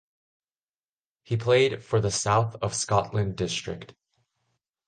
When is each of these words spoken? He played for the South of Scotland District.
He 1.21 1.37
played 1.37 1.83
for 1.83 2.01
the 2.01 2.09
South 2.09 2.55
of 2.63 2.73
Scotland 2.73 3.35
District. 3.35 3.93